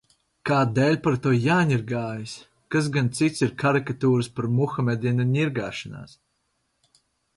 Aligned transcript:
Kādēļ 0.49 0.95
par 1.07 1.17
to 1.25 1.33
jāņirgājas? 1.41 2.33
Kas 2.75 2.89
gan 2.95 3.11
cits 3.19 3.45
ir 3.49 3.53
karikatūras 3.65 4.31
par 4.39 4.49
Muhamedu, 4.57 5.11
ja 5.13 5.15
ne 5.19 5.29
ņirgāšanās? 5.35 6.17